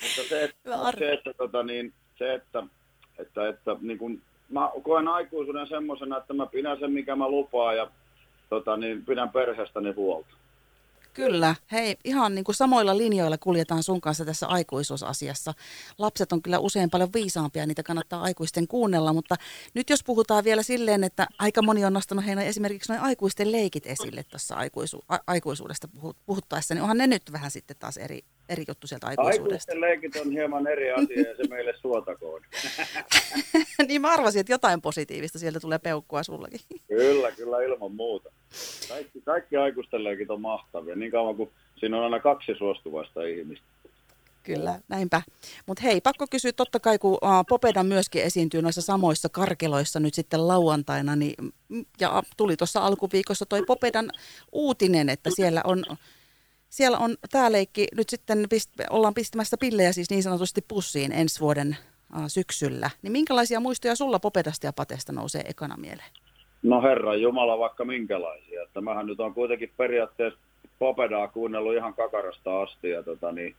Mutta 0.02 0.28
se, 0.28 0.44
että, 0.44 0.70
se, 0.98 1.12
että, 1.12 1.34
tota, 1.34 1.62
niin, 1.62 1.92
se, 2.18 2.34
että, 2.34 2.62
että, 3.18 3.48
että 3.48 3.76
niin 3.80 3.98
kuin, 3.98 4.22
mä 4.48 4.70
koen 4.82 5.08
aikuisuuden 5.08 5.66
semmoisena, 5.66 6.16
että 6.18 6.34
mä 6.34 6.46
pidän 6.46 6.78
sen, 6.78 6.92
mikä 6.92 7.16
mä 7.16 7.28
lupaan 7.28 7.76
ja 7.76 7.90
tota, 8.48 8.76
niin, 8.76 9.04
pidän 9.04 9.30
perheestäni 9.30 9.92
huolta. 9.92 10.34
Kyllä. 11.16 11.54
Hei, 11.72 11.96
ihan 12.04 12.34
niin 12.34 12.44
kuin 12.44 12.56
samoilla 12.56 12.96
linjoilla 12.98 13.38
kuljetaan 13.38 13.82
sun 13.82 14.00
kanssa 14.00 14.24
tässä 14.24 14.46
aikuisuusasiassa. 14.46 15.54
Lapset 15.98 16.32
on 16.32 16.42
kyllä 16.42 16.58
usein 16.58 16.90
paljon 16.90 17.08
viisaampia, 17.14 17.66
niitä 17.66 17.82
kannattaa 17.82 18.22
aikuisten 18.22 18.68
kuunnella, 18.68 19.12
mutta 19.12 19.36
nyt 19.74 19.90
jos 19.90 20.04
puhutaan 20.04 20.44
vielä 20.44 20.62
silleen, 20.62 21.04
että 21.04 21.26
aika 21.38 21.62
moni 21.62 21.84
on 21.84 21.92
nostanut 21.92 22.26
heidän 22.26 22.44
esimerkiksi 22.44 22.92
noin 22.92 23.04
aikuisten 23.04 23.52
leikit 23.52 23.86
esille 23.86 24.22
tuossa 24.22 24.54
aikuisu- 24.54 25.04
a- 25.08 25.18
aikuisuudesta 25.26 25.88
puhu- 25.88 26.14
puhuttaessa, 26.26 26.74
niin 26.74 26.82
onhan 26.82 26.98
ne 26.98 27.06
nyt 27.06 27.22
vähän 27.32 27.50
sitten 27.50 27.76
taas 27.78 27.96
eri, 27.96 28.20
eri 28.48 28.64
juttu 28.68 28.86
sieltä 28.86 29.06
aikuisuudesta. 29.06 29.72
Aikuisten 29.72 29.80
leikit 29.80 30.16
on 30.16 30.30
hieman 30.32 30.66
eri 30.66 30.92
asia 30.92 31.28
ja 31.30 31.36
se 31.36 31.48
meille 31.50 31.74
suotakoon. 31.82 32.42
niin 33.88 34.00
mä 34.00 34.12
arvasin, 34.12 34.40
että 34.40 34.52
jotain 34.52 34.82
positiivista 34.82 35.38
sieltä 35.38 35.60
tulee 35.60 35.78
peukkua 35.78 36.22
sullakin. 36.22 36.60
kyllä, 36.88 37.32
kyllä 37.32 37.62
ilman 37.62 37.94
muuta. 37.94 38.30
Kaikki, 38.88 39.20
kaikki 39.20 39.56
aikuisten 39.56 40.04
leikit 40.04 40.30
on 40.30 40.40
mahtavia, 40.40 40.96
niin 40.96 41.10
kauan 41.10 41.36
kuin 41.36 41.50
siinä 41.76 41.96
on 41.96 42.04
aina 42.04 42.20
kaksi 42.20 42.54
suostuvaista 42.58 43.22
ihmistä. 43.22 43.66
Kyllä, 44.42 44.80
näinpä. 44.88 45.22
Mutta 45.66 45.82
hei, 45.82 46.00
pakko 46.00 46.26
kysyä 46.30 46.52
totta 46.52 46.80
kai, 46.80 46.98
kun 46.98 47.18
Popeda 47.48 47.82
myöskin 47.82 48.22
esiintyy 48.22 48.62
noissa 48.62 48.82
samoissa 48.82 49.28
karkeloissa 49.28 50.00
nyt 50.00 50.14
sitten 50.14 50.48
lauantaina, 50.48 51.16
niin, 51.16 51.34
ja 52.00 52.22
tuli 52.36 52.56
tuossa 52.56 52.80
alkuviikossa 52.80 53.46
toi 53.46 53.62
Popedan 53.62 54.10
uutinen, 54.52 55.08
että 55.08 55.30
siellä 55.36 55.60
on, 55.64 55.84
siellä 56.68 56.98
on 56.98 57.16
tämä 57.30 57.52
leikki, 57.52 57.88
nyt 57.96 58.08
sitten 58.08 58.46
pist, 58.50 58.70
ollaan 58.90 59.14
pistämässä 59.14 59.56
pillejä 59.56 59.92
siis 59.92 60.10
niin 60.10 60.22
sanotusti 60.22 60.64
pussiin 60.68 61.12
ensi 61.12 61.40
vuoden 61.40 61.76
syksyllä. 62.28 62.90
Niin 63.02 63.12
minkälaisia 63.12 63.60
muistoja 63.60 63.94
sulla 63.94 64.18
Popedasta 64.18 64.66
ja 64.66 64.72
Patesta 64.72 65.12
nousee 65.12 65.42
ekana 65.48 65.76
mieleen? 65.76 66.10
No 66.62 66.82
herra 66.82 67.14
Jumala, 67.14 67.58
vaikka 67.58 67.84
minkälaisia. 67.84 68.62
Että 68.62 68.80
nyt 69.02 69.20
on 69.20 69.34
kuitenkin 69.34 69.70
periaatteessa 69.76 70.38
Popedaa 70.78 71.28
kuunnellut 71.28 71.74
ihan 71.74 71.94
kakarasta 71.94 72.62
asti 72.62 72.90
ja 72.90 73.02
tota, 73.02 73.32
niin, 73.32 73.54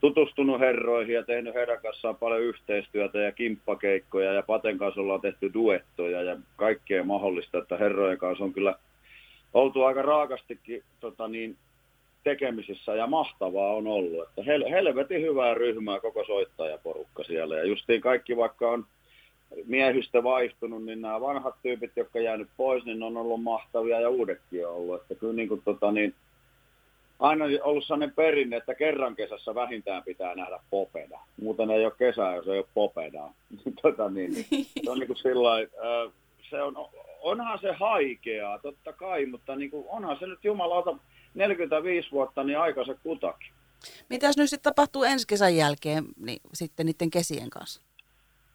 tutustunut 0.00 0.60
herroihin 0.60 1.14
ja 1.14 1.22
tehnyt 1.22 1.54
heidän 1.54 1.80
kanssaan 1.82 2.16
paljon 2.16 2.40
yhteistyötä 2.40 3.18
ja 3.18 3.32
kimppakeikkoja 3.32 4.32
ja 4.32 4.42
Paten 4.42 4.78
kanssa 4.78 5.00
ollaan 5.00 5.20
tehty 5.20 5.50
duettoja 5.54 6.22
ja 6.22 6.36
kaikkea 6.56 7.04
mahdollista, 7.04 7.58
että 7.58 7.76
herrojen 7.76 8.18
kanssa 8.18 8.44
on 8.44 8.52
kyllä 8.52 8.74
oltu 9.54 9.84
aika 9.84 10.02
raakastikin 10.02 10.82
tota 11.00 11.28
niin, 11.28 11.56
tekemisissä 12.24 12.94
ja 12.94 13.06
mahtavaa 13.06 13.74
on 13.74 13.86
ollut. 13.86 14.28
Että 14.28 14.42
hel- 14.42 14.70
helvetin 14.70 15.22
hyvää 15.22 15.54
ryhmää 15.54 16.00
koko 16.00 16.24
soittajaporukka 16.24 17.24
siellä 17.24 17.56
ja 17.56 17.64
justiin 17.64 18.00
kaikki 18.00 18.36
vaikka 18.36 18.70
on 18.70 18.86
miehistä 19.66 20.22
vaihtunut, 20.22 20.84
niin 20.84 21.00
nämä 21.00 21.20
vanhat 21.20 21.54
tyypit, 21.62 21.92
jotka 21.96 22.20
jäänyt 22.20 22.48
pois, 22.56 22.84
niin 22.84 23.02
on 23.02 23.16
ollut 23.16 23.42
mahtavia 23.42 24.00
ja 24.00 24.08
uudetkin 24.08 24.66
on 24.66 24.74
ollut. 24.74 25.02
Että 25.02 25.14
kyllä 25.14 25.32
niin 25.32 25.48
kuin, 25.48 25.62
tota, 25.64 25.92
niin, 25.92 26.14
aina 27.18 27.44
ollut 27.62 27.84
sellainen 27.84 28.14
perinne, 28.14 28.56
että 28.56 28.74
kerran 28.74 29.16
kesässä 29.16 29.54
vähintään 29.54 30.02
pitää 30.02 30.34
nähdä 30.34 30.60
popeda. 30.70 31.20
Muuten 31.42 31.70
ei 31.70 31.84
ole 31.84 31.92
kesää, 31.98 32.36
jos 32.36 32.48
ei 32.48 32.58
ole 32.58 32.66
popedaa. 32.74 33.34
tota, 33.82 34.10
niin, 34.10 34.34
se 34.84 34.90
on 34.90 34.98
niin 34.98 35.06
kuin 35.06 35.16
sillai, 35.16 35.62
äh, 35.62 36.12
se 36.50 36.62
on, 36.62 36.88
onhan 37.20 37.58
se 37.58 37.72
haikeaa, 37.72 38.58
totta 38.58 38.92
kai, 38.92 39.26
mutta 39.26 39.56
niin 39.56 39.70
kuin, 39.70 39.84
onhan 39.88 40.18
se 40.18 40.26
nyt 40.26 40.44
jumalauta 40.44 40.96
45 41.34 42.10
vuotta 42.12 42.44
niin 42.44 42.58
aika 42.58 42.84
se 42.84 42.94
kutakin. 43.02 43.52
Mitäs 44.10 44.36
nyt 44.36 44.50
sitten 44.50 44.72
tapahtuu 44.74 45.04
ensi 45.04 45.26
kesän 45.26 45.56
jälkeen 45.56 46.04
niin, 46.16 46.40
sitten 46.54 46.86
niiden 46.86 47.10
kesien 47.10 47.50
kanssa? 47.50 47.87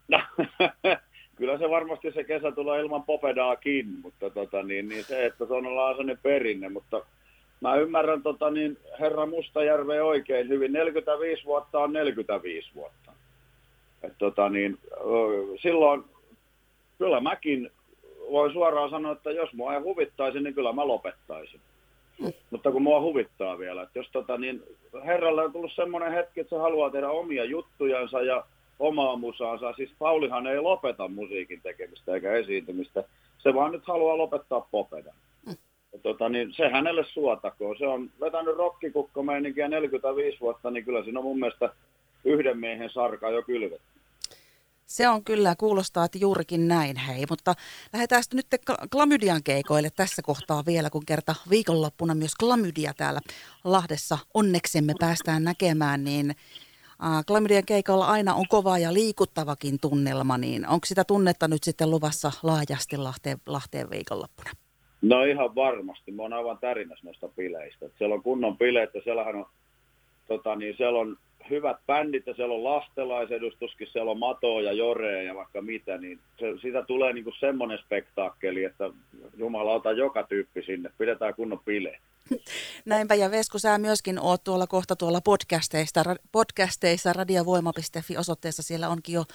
Kyllä 1.35 1.57
se 1.57 1.69
varmasti 1.69 2.11
se 2.11 2.23
kesä 2.23 2.51
tulee 2.51 2.81
ilman 2.81 3.03
popedaakin, 3.03 3.87
mutta 4.01 4.29
tota, 4.29 4.63
niin, 4.63 4.89
niin 4.89 5.03
se, 5.03 5.25
että 5.25 5.45
se 5.45 5.53
on 5.53 5.65
ollaan 5.65 5.93
sellainen 5.93 6.19
perinne, 6.23 6.69
mutta 6.69 7.05
mä 7.61 7.75
ymmärrän 7.75 8.23
tota, 8.23 8.51
niin 8.51 8.77
herra 8.99 9.25
Mustajärve 9.25 10.01
oikein 10.01 10.49
hyvin. 10.49 10.73
45 10.73 11.45
vuotta 11.45 11.79
on 11.79 11.93
45 11.93 12.71
vuotta. 12.75 13.11
Et, 14.03 14.13
tota, 14.17 14.49
niin, 14.49 14.77
silloin 15.61 16.03
kyllä 16.97 17.19
mäkin 17.19 17.71
voin 18.31 18.53
suoraan 18.53 18.89
sanoa, 18.89 19.11
että 19.11 19.31
jos 19.31 19.53
mua 19.53 19.73
ei 19.73 19.81
huvittaisi, 19.81 20.39
niin 20.39 20.53
kyllä 20.53 20.73
mä 20.73 20.87
lopettaisin. 20.87 21.59
Mm. 22.19 22.33
Mutta 22.49 22.71
kun 22.71 22.81
mua 22.81 23.01
huvittaa 23.01 23.57
vielä, 23.57 23.81
että 23.81 23.99
jos 23.99 24.09
tota, 24.11 24.37
niin 24.37 24.63
herralle 25.05 25.43
on 25.43 25.53
tullut 25.53 25.71
semmoinen 25.75 26.11
hetki, 26.11 26.39
että 26.39 26.55
se 26.55 26.61
haluaa 26.61 26.89
tehdä 26.89 27.09
omia 27.09 27.45
juttujansa 27.45 28.21
ja 28.21 28.43
omaa 28.79 29.15
musaansa. 29.15 29.73
Siis 29.73 29.89
Paulihan 29.99 30.47
ei 30.47 30.59
lopeta 30.59 31.07
musiikin 31.07 31.61
tekemistä 31.61 32.13
eikä 32.13 32.33
esiintymistä. 32.33 33.03
Se 33.37 33.53
vaan 33.53 33.71
nyt 33.71 33.87
haluaa 33.87 34.17
lopettaa 34.17 34.67
popedan 34.71 35.15
tota, 36.03 36.29
niin 36.29 36.53
se 36.57 36.69
hänelle 36.69 37.05
suotakoon. 37.13 37.77
Se 37.77 37.87
on 37.87 38.09
vetänyt 38.19 38.55
rokkikukkomeininkiä 38.55 39.67
45 39.67 40.39
vuotta, 40.41 40.71
niin 40.71 40.85
kyllä 40.85 41.03
siinä 41.03 41.19
on 41.19 41.25
mun 41.25 41.39
mielestä 41.39 41.69
yhden 42.25 42.57
miehen 42.57 42.89
sarka 42.89 43.29
jo 43.29 43.41
kylvetty. 43.41 43.93
Se 44.85 45.09
on 45.09 45.23
kyllä, 45.23 45.55
kuulostaa, 45.57 46.05
että 46.05 46.17
juurikin 46.17 46.67
näin, 46.67 46.97
hei. 46.97 47.25
Mutta 47.29 47.53
lähdetään 47.93 48.23
nyt 48.33 48.47
Klamydian 48.91 49.43
keikoille 49.43 49.89
tässä 49.95 50.21
kohtaa 50.21 50.63
vielä, 50.65 50.89
kun 50.89 51.05
kerta 51.05 51.35
viikonloppuna 51.49 52.15
myös 52.15 52.35
Klamydia 52.35 52.93
täällä 52.97 53.21
Lahdessa 53.63 54.17
onneksemme 54.33 54.93
päästään 54.99 55.43
näkemään, 55.43 56.03
niin 56.03 56.35
Klamydian 57.27 57.65
keikoilla 57.65 58.07
aina 58.07 58.33
on 58.33 58.45
kova 58.49 58.77
ja 58.77 58.93
liikuttavakin 58.93 59.77
tunnelma, 59.81 60.37
niin 60.37 60.67
onko 60.67 60.85
sitä 60.85 61.03
tunnetta 61.03 61.47
nyt 61.47 61.63
sitten 61.63 61.91
luvassa 61.91 62.31
laajasti 62.43 62.97
Lahteen, 62.97 63.37
Lahteen 63.45 63.89
viikonloppuna? 63.89 64.49
No 65.01 65.23
ihan 65.23 65.55
varmasti. 65.55 66.11
Mä 66.11 66.21
oon 66.21 66.33
aivan 66.33 66.57
tärinässä 66.57 67.05
noista 67.05 67.27
bileistä. 67.27 67.85
Et 67.85 67.91
siellä 67.97 68.15
on 68.15 68.23
kunnon 68.23 68.57
bileet 68.57 68.89
ja 68.93 69.01
siellähän 69.01 69.35
on, 69.35 69.45
tota, 70.27 70.55
niin 70.55 70.77
siellä 70.77 70.99
on 70.99 71.17
hyvät 71.49 71.77
bändit 71.87 72.27
ja 72.27 72.33
siellä 72.33 72.55
on 72.55 72.63
lastelaisedustuskin, 72.63 73.87
siellä 73.91 74.11
on 74.11 74.19
Matoa 74.19 74.61
ja 74.61 74.73
Jorea 74.73 75.23
ja 75.23 75.35
vaikka 75.35 75.61
mitä, 75.61 75.97
niin 75.97 76.19
se, 76.39 76.45
siitä 76.61 76.83
tulee 76.83 77.13
niinku 77.13 77.33
semmoinen 77.39 77.77
spektaakkeli, 77.77 78.63
että 78.63 78.89
jumalauta 79.37 79.91
joka 79.91 80.23
tyyppi 80.23 80.63
sinne, 80.63 80.89
pidetään 80.97 81.35
kunnon 81.35 81.59
bileet. 81.65 82.01
Näinpä 82.85 83.15
ja 83.15 83.31
Vesku, 83.31 83.59
sä 83.59 83.77
myöskin 83.77 84.19
oot 84.19 84.43
tuolla 84.43 84.67
kohta 84.67 84.95
tuolla 84.95 85.21
podcasteista, 85.21 86.03
podcasteissa 86.31 87.13
radiovoima.fi 87.13 88.17
osoitteessa. 88.17 88.63
Siellä 88.63 88.89
onkin 88.89 89.13
jo 89.13 89.25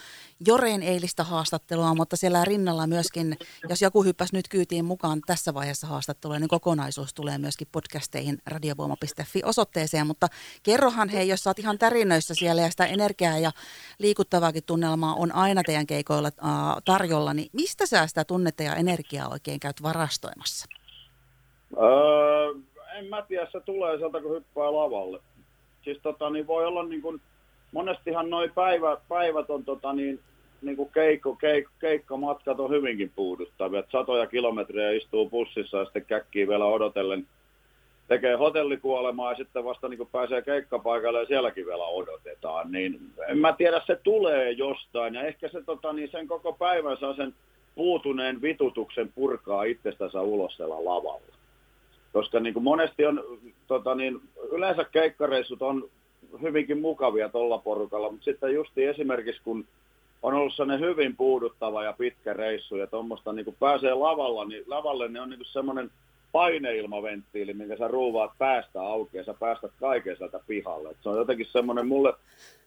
Joreen 0.46 0.82
eilistä 0.82 1.24
haastattelua, 1.24 1.94
mutta 1.94 2.16
siellä 2.16 2.44
rinnalla 2.44 2.86
myöskin, 2.86 3.36
jos 3.68 3.82
joku 3.82 4.02
hyppäsi 4.02 4.34
nyt 4.34 4.48
kyytiin 4.48 4.84
mukaan 4.84 5.20
tässä 5.26 5.54
vaiheessa 5.54 5.86
haastattelua, 5.86 6.38
niin 6.38 6.48
kokonaisuus 6.48 7.14
tulee 7.14 7.38
myöskin 7.38 7.68
podcasteihin 7.72 8.38
radiovoima.fi 8.46 9.42
osoitteeseen. 9.44 10.06
Mutta 10.06 10.28
kerrohan 10.62 11.08
hei, 11.08 11.28
jos 11.28 11.40
sä 11.40 11.50
oot 11.50 11.58
ihan 11.58 11.78
tärinöissä 11.78 12.34
siellä 12.34 12.62
ja 12.62 12.70
sitä 12.70 12.86
energiaa 12.86 13.38
ja 13.38 13.52
liikuttavaakin 13.98 14.64
tunnelmaa 14.64 15.14
on 15.14 15.34
aina 15.34 15.62
teidän 15.62 15.86
keikoilla 15.86 16.28
äh, 16.28 16.52
tarjolla, 16.84 17.34
niin 17.34 17.50
mistä 17.52 17.86
sä 17.86 18.06
sitä 18.06 18.24
tunnetta 18.24 18.62
ja 18.62 18.74
energiaa 18.74 19.28
oikein 19.28 19.60
käyt 19.60 19.82
varastoimassa? 19.82 20.66
Öö, 21.76 22.67
en 22.98 23.06
mä 23.06 23.22
tiedä, 23.22 23.48
se 23.52 23.60
tulee 23.60 23.98
sieltä, 23.98 24.20
kun 24.20 24.36
hyppää 24.36 24.72
lavalle. 24.72 25.20
Siis 25.84 25.98
tota, 26.02 26.30
niin 26.30 26.46
voi 26.46 26.66
olla 26.66 26.82
niin 26.82 27.02
kuin, 27.02 27.20
monestihan 27.72 28.30
noin 28.30 28.50
päivä, 28.54 28.96
päivät 29.08 29.50
on 29.50 29.64
tota, 29.64 29.92
niin, 29.92 30.20
niin 30.62 30.76
kuin 30.76 30.90
keikko, 30.90 31.34
keikko, 31.34 31.72
keikkamatkat 31.80 32.60
on 32.60 32.70
hyvinkin 32.70 33.12
puuduttavia. 33.16 33.80
Et 33.80 33.90
satoja 33.92 34.26
kilometrejä 34.26 34.90
istuu 34.90 35.30
bussissa 35.30 35.78
ja 35.78 35.84
sitten 35.84 36.04
käkkii 36.04 36.48
vielä 36.48 36.64
odotellen 36.64 37.26
tekee 38.08 38.34
hotellikuolemaa 38.34 39.32
ja 39.32 39.36
sitten 39.36 39.64
vasta 39.64 39.88
niin 39.88 39.98
kuin 39.98 40.08
pääsee 40.12 40.42
keikkapaikalle 40.42 41.20
ja 41.20 41.26
sielläkin 41.26 41.66
vielä 41.66 41.84
odotetaan. 41.84 42.72
Niin 42.72 43.00
en 43.28 43.38
mä 43.38 43.52
tiedä, 43.52 43.82
se 43.86 43.96
tulee 44.02 44.50
jostain 44.50 45.14
ja 45.14 45.22
ehkä 45.22 45.48
se 45.48 45.62
tota, 45.62 45.92
niin 45.92 46.10
sen 46.10 46.28
koko 46.28 46.52
päivän 46.52 46.96
saa 46.96 47.14
sen 47.14 47.34
puutuneen 47.74 48.42
vitutuksen 48.42 49.12
purkaa 49.14 49.64
itsestänsä 49.64 50.20
ulos 50.20 50.56
siellä 50.56 50.84
lavalla 50.84 51.37
koska 52.12 52.40
niin 52.40 52.54
kuin 52.54 52.64
monesti 52.64 53.06
on, 53.06 53.24
tota 53.66 53.94
niin, 53.94 54.20
yleensä 54.52 54.84
keikkareissut 54.84 55.62
on 55.62 55.88
hyvinkin 56.42 56.80
mukavia 56.80 57.28
tuolla 57.28 57.58
porukalla, 57.58 58.10
mutta 58.10 58.24
sitten 58.24 58.54
justi 58.54 58.84
esimerkiksi 58.84 59.42
kun 59.44 59.64
on 60.22 60.34
ollut 60.34 60.54
sellainen 60.54 60.88
hyvin 60.88 61.16
puuduttava 61.16 61.84
ja 61.84 61.92
pitkä 61.92 62.32
reissu 62.32 62.76
ja 62.76 62.86
tuommoista 62.86 63.32
niin 63.32 63.56
pääsee 63.60 63.94
lavalla, 63.94 64.44
niin 64.44 64.64
lavalle 64.66 65.08
niin 65.08 65.22
on 65.22 65.30
niin 65.30 65.44
semmoinen 65.44 65.90
paineilmaventtiili, 66.32 67.54
minkä 67.54 67.76
sä 67.76 67.88
ruuvaat 67.88 68.30
päästä 68.38 68.82
auki 68.82 69.16
ja 69.16 69.24
sä 69.24 69.34
päästät 69.34 69.70
kaiken 69.80 70.16
sieltä 70.16 70.40
pihalle. 70.46 70.90
Et 70.90 70.96
se 71.02 71.08
on 71.08 71.18
jotenkin 71.18 71.46
semmoinen, 71.46 71.88
mulle 71.88 72.12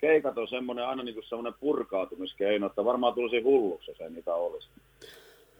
keikat 0.02 0.38
on 0.38 0.48
semmoinen 0.48 0.88
aina 0.88 1.04
niin 1.04 1.24
semmoinen 1.30 1.60
purkautumiskeino, 1.60 2.68
että 2.68 2.86
varmaan 2.86 3.14
tulisi 3.14 3.42
hulluksi, 3.42 3.92
se 3.98 4.10
niitä 4.10 4.36
olisi. 4.36 4.68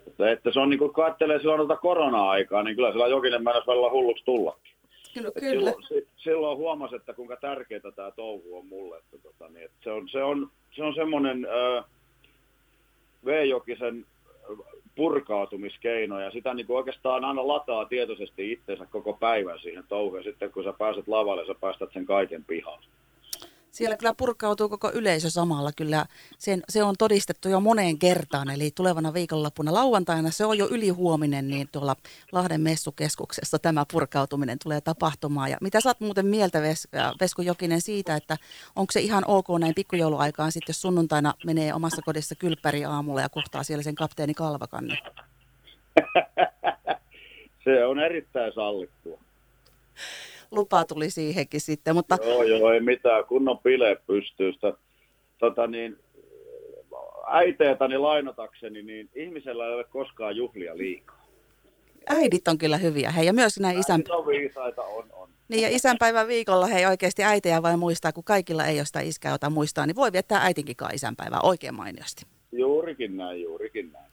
Että, 0.08 0.32
että 0.32 0.52
se 0.52 0.60
on 0.60 0.70
niin 0.70 0.80
kuin 0.80 0.94
kattelee 0.94 1.40
silloin 1.40 1.58
noita 1.58 1.78
korona-aikaa, 1.78 2.64
niin 2.64 2.76
kyllä 2.76 2.92
sillä 2.92 3.08
jokinen 3.08 3.44
mennä 3.44 3.62
välillä 3.68 3.90
hulluksi 3.90 4.26
tullakin. 4.26 4.74
No, 5.24 5.32
kyllä. 5.40 5.72
Silloin, 5.72 6.08
silloin 6.18 6.58
huomasi, 6.58 6.96
että 6.96 7.14
kuinka 7.14 7.36
tärkeää 7.36 7.92
tämä 7.96 8.12
touhu 8.12 8.58
on 8.58 8.66
mulle. 8.66 8.98
Että, 8.98 9.18
tota, 9.24 9.48
niin, 9.50 9.66
että 9.66 9.78
se, 9.84 9.92
on, 9.92 10.10
se, 10.10 10.24
on, 10.24 10.50
se 10.76 10.84
on 10.84 10.96
semmoinen 10.96 11.46
äh, 11.46 11.86
V-jokisen 13.26 14.06
purkautumiskeino 14.96 16.20
ja 16.20 16.32
sitä 16.32 16.54
niin 16.54 16.68
kuin 16.68 16.78
oikeastaan 16.78 17.26
aina 17.26 17.48
lataa 17.48 17.86
tietoisesti 17.86 18.52
itsensä 18.52 18.86
koko 18.86 19.14
päivän 19.14 19.60
siihen 19.60 19.84
touhuun. 19.90 20.18
Ja 20.18 20.24
sitten 20.24 20.52
kun 20.52 20.64
sä 20.64 20.74
pääset 20.74 21.08
lavalle, 21.08 21.46
sä 21.46 21.56
päästät 21.62 21.90
sen 21.94 22.06
kaiken 22.06 22.44
pihaan 22.44 22.84
Siellä 23.82 23.98
kyllä 23.98 24.14
purkautuu 24.14 24.70
koko 24.70 24.92
yleisö 24.94 25.30
samalla. 25.30 25.72
Kyllä 25.72 26.06
sen, 26.38 26.64
se 26.70 26.84
on 26.84 26.96
todistettu 27.00 27.50
jo 27.50 27.60
moneen 27.60 28.00
kertaan. 28.00 28.50
Eli 28.50 28.72
tulevana 28.72 29.14
viikonloppuna 29.14 29.74
lauantaina, 29.74 30.32
se 30.32 30.46
on 30.46 30.58
jo 30.58 30.68
ylihuominen, 30.72 31.48
niin 31.48 31.70
tuolla 31.72 31.96
Lahden 32.32 32.62
messukeskuksessa 32.62 33.60
tämä 33.60 33.86
purkautuminen 33.92 34.58
tulee 34.64 34.82
tapahtumaan. 34.82 35.52
Ja 35.52 35.58
mitä 35.62 35.82
saat 35.82 36.00
muuten 36.00 36.26
mieltä, 36.26 36.62
Ves, 36.62 36.88
Vesku 37.22 37.42
Jokinen, 37.42 37.82
siitä, 37.82 38.16
että 38.16 38.38
onko 38.76 38.92
se 38.92 39.00
ihan 39.00 39.24
ok 39.28 39.48
näin 39.60 39.76
pikkujouluaikaan 39.76 40.52
sitten, 40.52 40.74
jos 40.74 40.82
sunnuntaina 40.82 41.34
menee 41.46 41.74
omassa 41.74 42.02
kodissa 42.02 42.36
kylppäri 42.36 42.86
aamulla 42.86 43.22
ja 43.22 43.30
kohtaa 43.30 43.64
siellä 43.64 43.84
sen 43.84 43.96
kapteeni 43.96 44.34
Kalvakanne? 44.34 44.98
se 47.66 47.86
on 47.86 48.00
erittäin 48.00 48.54
sallittua. 48.54 49.31
Lupa 50.52 50.86
tuli 50.86 51.10
siihenkin 51.10 51.62
sitten, 51.62 51.96
mutta... 51.96 52.18
Joo, 52.26 52.44
joo, 52.44 52.72
ei 52.72 52.80
mitään. 52.80 53.26
Kunnon 53.26 53.60
bile 53.60 53.98
pystyy 54.08 54.54
sitä, 54.54 54.74
tota 55.40 55.68
niin, 55.68 55.98
äiteetäni 57.28 57.98
lainatakseni, 57.98 58.84
niin 58.84 59.10
ihmisellä 59.16 59.68
ei 59.68 59.74
ole 59.74 59.84
koskaan 59.84 60.36
juhlia 60.36 60.78
liikaa. 60.78 61.22
Äidit 62.10 62.48
on 62.48 62.58
kyllä 62.58 62.78
hyviä, 62.78 63.12
hei, 63.12 63.26
ja 63.26 63.34
myös 63.34 63.60
näin 63.60 63.80
isän... 63.80 64.04
on 64.10 64.28
viisaita, 64.28 64.82
on, 64.82 65.06
on. 65.14 65.30
Niin, 65.48 65.62
ja 65.62 65.70
isänpäivän 65.72 66.28
viikolla 66.28 66.68
hei 66.68 66.86
oikeasti 66.86 67.24
äitejä 67.24 67.62
vai 67.62 67.78
muistaa, 67.78 68.12
kun 68.12 68.24
kaikilla 68.24 68.66
ei 68.66 68.80
ole 68.80 68.86
sitä 68.86 69.00
iskää, 69.00 69.32
jota 69.32 69.50
muistaa, 69.50 69.86
niin 69.86 69.96
voi 69.96 70.12
viettää 70.12 70.44
äitinkin 70.44 70.76
isänpäivää 70.94 71.40
oikein 71.44 71.76
mainiosti. 71.76 72.26
Juurikin 72.52 73.18
näin, 73.18 73.42
juurikin 73.42 73.92
näin. 73.92 74.06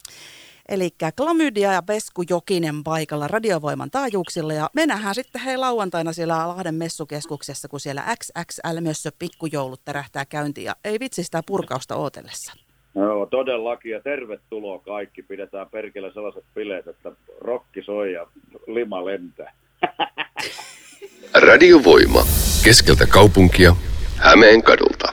Eli 0.69 0.91
Klamydia 1.17 1.73
ja 1.73 1.83
Pesku 1.83 2.25
Jokinen 2.31 2.85
paikalla 2.85 3.29
radiovoiman 3.29 3.91
taajuuksilla. 3.91 4.53
Ja 4.53 4.71
me 4.75 4.87
nähdään 4.87 5.15
sitten 5.15 5.43
hei 5.43 5.57
lauantaina 5.57 6.13
siellä 6.13 6.49
Lahden 6.49 6.75
messukeskuksessa, 6.75 7.69
kun 7.69 7.81
siellä 7.81 8.03
XXL 8.25 8.81
mössö 8.81 9.11
pikkujoulut 9.19 9.81
tärähtää 9.85 10.25
käyntiin. 10.25 10.65
Ja 10.65 10.77
ei 10.85 11.01
vitsi 11.01 11.25
sitä 11.25 11.43
purkausta 11.47 11.97
ootellessa. 11.97 12.53
Joo, 12.95 13.27
todellakin. 13.27 13.93
Ja 13.93 14.01
tervetuloa 14.01 14.79
kaikki. 14.79 15.23
Pidetään 15.23 15.71
perkele 15.71 16.13
sellaiset 16.13 16.45
bileet, 16.55 16.87
että 16.87 17.13
rokki 17.41 17.83
soi 17.83 18.13
ja 18.13 18.27
lima 18.67 19.05
lentää. 19.05 19.53
Radiovoima. 21.49 22.23
Keskeltä 22.65 23.07
kaupunkia. 23.07 23.73
Hämeen 24.17 24.63
kadulta. 24.63 25.13